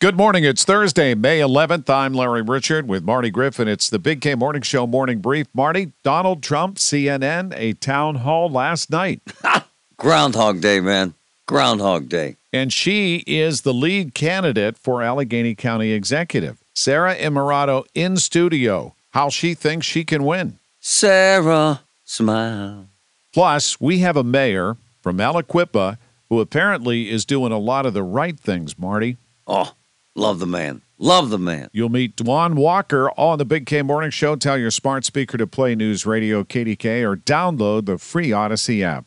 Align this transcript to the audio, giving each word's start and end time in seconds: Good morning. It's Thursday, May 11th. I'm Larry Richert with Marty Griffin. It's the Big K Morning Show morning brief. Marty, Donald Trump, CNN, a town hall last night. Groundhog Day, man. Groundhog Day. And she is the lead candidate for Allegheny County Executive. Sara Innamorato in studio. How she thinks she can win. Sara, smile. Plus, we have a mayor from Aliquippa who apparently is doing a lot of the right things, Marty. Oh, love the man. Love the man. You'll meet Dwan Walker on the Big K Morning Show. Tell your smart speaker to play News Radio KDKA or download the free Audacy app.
Good 0.00 0.16
morning. 0.16 0.44
It's 0.44 0.64
Thursday, 0.64 1.16
May 1.16 1.40
11th. 1.40 1.90
I'm 1.90 2.14
Larry 2.14 2.44
Richert 2.44 2.84
with 2.84 3.02
Marty 3.02 3.30
Griffin. 3.30 3.66
It's 3.66 3.90
the 3.90 3.98
Big 3.98 4.20
K 4.20 4.36
Morning 4.36 4.62
Show 4.62 4.86
morning 4.86 5.18
brief. 5.18 5.48
Marty, 5.52 5.90
Donald 6.04 6.40
Trump, 6.40 6.76
CNN, 6.76 7.52
a 7.56 7.72
town 7.72 8.14
hall 8.14 8.48
last 8.48 8.90
night. 8.90 9.20
Groundhog 9.96 10.60
Day, 10.60 10.78
man. 10.78 11.14
Groundhog 11.48 12.08
Day. 12.08 12.36
And 12.52 12.72
she 12.72 13.24
is 13.26 13.62
the 13.62 13.74
lead 13.74 14.14
candidate 14.14 14.78
for 14.78 15.02
Allegheny 15.02 15.56
County 15.56 15.90
Executive. 15.90 16.62
Sara 16.74 17.16
Innamorato 17.16 17.84
in 17.92 18.18
studio. 18.18 18.94
How 19.14 19.30
she 19.30 19.54
thinks 19.54 19.84
she 19.84 20.04
can 20.04 20.22
win. 20.22 20.60
Sara, 20.78 21.80
smile. 22.04 22.86
Plus, 23.34 23.80
we 23.80 23.98
have 23.98 24.16
a 24.16 24.22
mayor 24.22 24.76
from 25.02 25.18
Aliquippa 25.18 25.98
who 26.28 26.38
apparently 26.38 27.10
is 27.10 27.24
doing 27.24 27.50
a 27.50 27.58
lot 27.58 27.84
of 27.84 27.94
the 27.94 28.04
right 28.04 28.38
things, 28.38 28.78
Marty. 28.78 29.16
Oh, 29.48 29.72
love 30.18 30.40
the 30.40 30.46
man. 30.46 30.82
Love 30.98 31.30
the 31.30 31.38
man. 31.38 31.68
You'll 31.72 31.88
meet 31.90 32.16
Dwan 32.16 32.54
Walker 32.54 33.10
on 33.12 33.38
the 33.38 33.44
Big 33.44 33.66
K 33.66 33.82
Morning 33.82 34.10
Show. 34.10 34.34
Tell 34.34 34.58
your 34.58 34.72
smart 34.72 35.04
speaker 35.04 35.38
to 35.38 35.46
play 35.46 35.74
News 35.76 36.04
Radio 36.04 36.42
KDKA 36.42 37.04
or 37.04 37.16
download 37.16 37.86
the 37.86 37.98
free 37.98 38.30
Audacy 38.30 38.82
app. 38.82 39.06